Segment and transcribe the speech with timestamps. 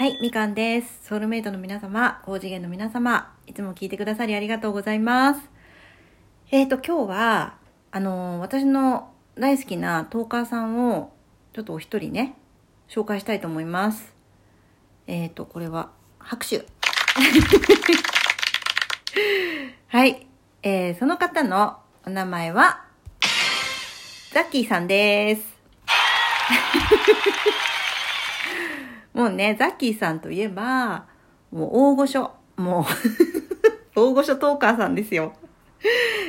[0.00, 1.08] はい、みかんです。
[1.08, 5.42] ソウルメイトの皆様、高次元の皆様、いつも聞いてくださりありがとうございます。
[6.50, 7.58] えーと、今日は、
[7.90, 11.12] あのー私の大好きなトーカーさんを、
[11.52, 12.34] ちょっとお一人ね、
[12.88, 14.14] 紹介したいと思います。
[15.06, 16.64] えーと、これは、拍手。
[19.88, 20.26] はい。
[20.62, 22.84] えー、その方のお名前は、
[24.32, 25.60] ザッキーさんです。
[29.20, 31.04] もうね、ザッキーさんといえば、
[31.52, 32.84] もう大御所、もう、
[33.94, 35.34] 大御所トーカーさんですよ。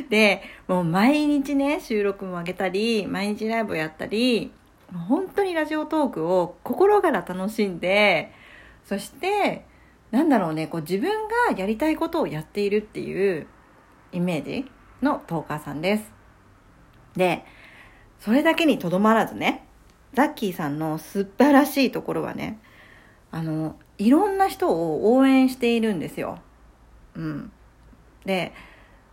[0.09, 4.51] で、もう毎日ね、収録も上げたり、毎日ライブをやったり、
[5.07, 8.33] 本当にラジオトークを心から楽しんで、
[8.83, 9.63] そして、
[10.11, 11.09] なんだろうね、こう自分
[11.47, 13.47] がやりたいことをやっているっていう
[14.11, 14.69] イメージ
[15.01, 16.11] のトーカーさんです。
[17.15, 17.45] で、
[18.19, 19.65] それだけにとどまらずね、
[20.13, 22.59] ザッキーさんの素晴らしいところはね、
[23.31, 26.39] あの、いろんな人を応援しているんですよ。
[27.15, 27.51] うん。
[28.25, 28.53] で、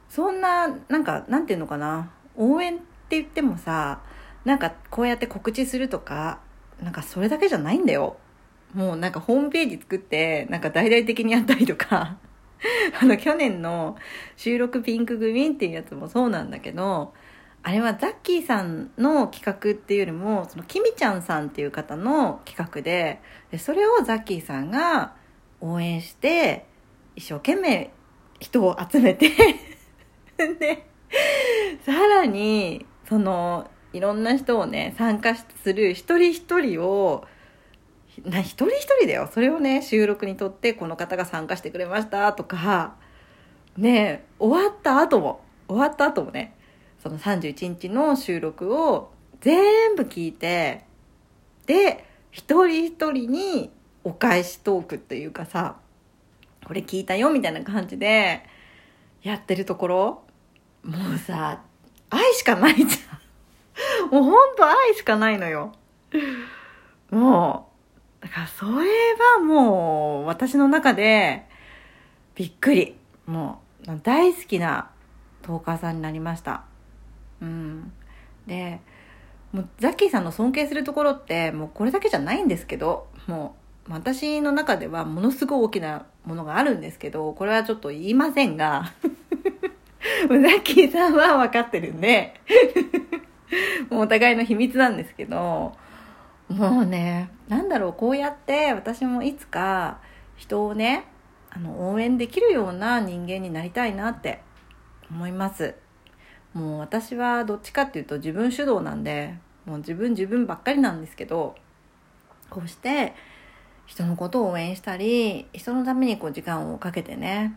[0.09, 4.01] そんな、なんか、なんていうのかな、応援って言ってもさ、
[4.45, 6.41] なんかこうやって告知するとか、
[6.83, 8.17] なんかそれだけじゃないんだよ。
[8.75, 12.19] もうなんかホームページ作って、なんか大々的にやったりとか、
[13.01, 13.97] あの去年の
[14.37, 17.15] 収録ピンクグリーンっていうやつもそうなんだけど、
[17.63, 23.21] あれはザッキーさんの企画っていうよりも、そのキミちゃんさんっていう方の企画で、
[23.51, 25.15] でそれをザッキーさんが
[25.61, 26.67] 応援して、
[27.17, 27.91] 一生懸命
[28.41, 29.31] 人を集めて、
[30.39, 30.87] で、
[31.85, 37.27] さらに、その、いろんな人をね、参加する一人一人を、
[38.25, 39.29] な一人一人だよ。
[39.33, 42.97] それをね、収録にとって、この方が参加してくれましたとか、
[43.77, 46.55] ね、終わった後も、終わった後もね、
[47.03, 49.11] その31日の収録を
[49.41, 50.85] 全部聞いて、
[51.67, 53.71] で、一人一人に
[54.05, 55.77] お返しトークっていうかさ、
[56.67, 58.45] これ聞いたよみたいな感じで
[59.23, 60.23] やってるところ、
[60.83, 61.63] もうさ、
[62.11, 64.11] 愛しかないじゃん。
[64.11, 65.73] もうほんと愛しかないのよ。
[67.11, 67.71] も
[68.21, 71.47] う、だからそれはもう私の中で
[72.35, 72.97] びっくり。
[73.27, 74.91] もう大好きな
[75.43, 76.68] トーカーさんになりました。
[77.41, 77.93] うん。
[78.47, 78.81] で、
[79.53, 83.57] もうザッキーさんの尊敬するところってもうこれだけじゃないんですけど、も
[83.89, 88.93] う私の中ではものすごい大きなものがあるんですけど、これはちょっと言いませんが、
[90.29, 92.35] ザッキーさんは分かってるんで、
[93.89, 95.73] もうお互いの秘密なんですけど、
[96.49, 99.99] もうね、なんだろう、こうやって私もいつか
[100.37, 101.07] 人をね、
[101.51, 104.41] あの、応援できるような人間になりたいなって
[105.11, 105.75] 思います。
[106.55, 109.35] もう私はどっちかっていうと自分主導なんで、
[109.67, 111.55] もう自分自分ばっかりなんですけど、
[112.51, 113.15] こうして
[113.87, 117.57] 人のことを応援したり、人のためにこう時間をかけてね、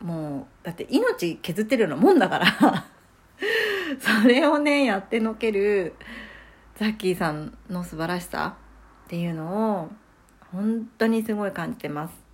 [0.00, 2.46] もう、だって命削ってるようなもんだから、
[3.98, 5.94] それをね、やってのける
[6.76, 8.56] ザッキーさんの素晴らしさ
[9.06, 9.90] っていうのを、
[10.52, 12.24] 本当にすごい感じてます。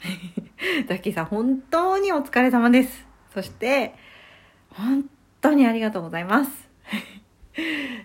[0.86, 3.06] ザッキーさん、本当にお疲れ様です。
[3.32, 3.94] そして、
[4.70, 5.08] 本
[5.44, 6.50] 当にありがとうございます。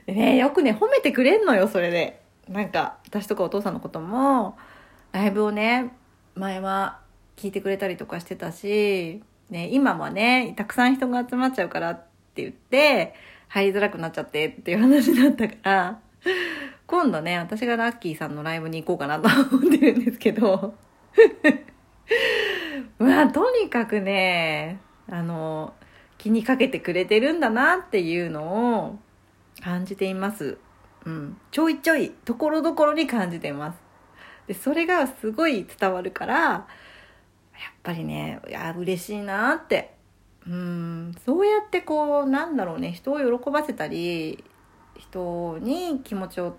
[0.06, 2.22] で ね、よくね、褒めてくれんのよ、それで。
[2.50, 4.58] なんか、私とかお父さんのことも、
[5.14, 5.94] ライブをね、
[6.36, 7.00] 前は
[7.38, 12.04] 聞いてくれたりとかしてたし、ね、今はね、たくさん人が集まっちゃうからっ
[12.36, 13.16] て言って、
[13.48, 16.00] 入りづらくなっちゃってっていう話だったから、
[16.88, 20.76] 今度ね、私がラッキーさんのライブに行こうかなと思ってるんですけど、
[23.00, 24.80] まあ、とにかくね、
[25.10, 25.74] あの、
[26.20, 29.00] 気にかけてくれてるんだなっていうのを
[29.64, 30.60] 感じています。
[31.06, 31.38] うん。
[31.50, 33.80] ちょいちょい、ところどころに感じています。
[34.46, 36.68] で、それがすごい伝わるから、やっ
[37.82, 39.96] ぱりね、いや、嬉しいなって。
[40.46, 44.44] うん、そうやってこう、なんだろうね、人を喜ばせたり、
[44.98, 46.58] 人に気持ちを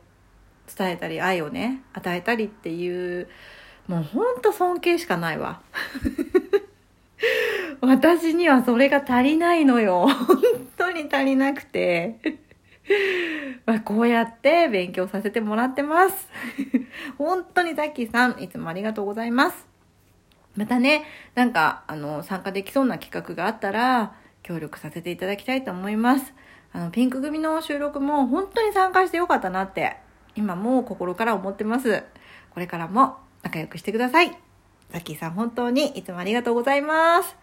[0.74, 3.28] 伝えたり、愛をね、与えたりっていう、
[3.88, 5.60] もうほんと尊敬しかないわ。
[7.80, 10.06] 私にはそれが足りないのよ。
[10.08, 10.38] 本
[10.76, 12.18] 当に足りなくて。
[13.66, 16.28] まあこうやって勉強させてもらってます。
[17.16, 19.66] 本当にザッキーさん、いつもありがとうございます。
[20.56, 21.04] またね、
[21.34, 26.34] なんか、あの、参加できそうな企画があったら、協力させていただきたいと思います。
[26.72, 29.96] あの、ピンク組の収録も本当に参加してよかったなって、
[30.34, 32.02] 今も心から思ってます。
[32.52, 34.36] これからも仲良くしてください。
[34.90, 37.36] ザッキーさん本当にいつもありがとうございます。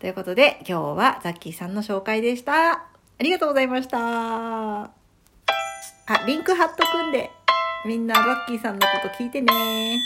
[0.00, 2.72] ということで、今日はザッキーさんの紹介でした。
[2.72, 2.86] あ
[3.18, 3.98] りがとうございました。
[3.98, 4.90] あ、
[6.26, 7.30] リンク貼っとくんで、
[7.84, 10.00] みんなザッキーさんのこと聞いてね。